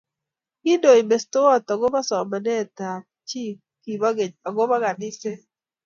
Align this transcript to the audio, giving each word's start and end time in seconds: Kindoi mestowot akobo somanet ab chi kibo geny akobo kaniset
Kindoi 0.61 1.01
mestowot 1.09 1.65
akobo 1.73 1.99
somanet 2.09 2.77
ab 2.89 3.01
chi 3.27 3.43
kibo 3.83 4.09
geny 4.17 4.33
akobo 4.47 4.73
kaniset 4.83 5.41